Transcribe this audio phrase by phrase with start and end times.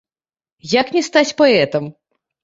[0.71, 1.91] Як не стаць паэтам?!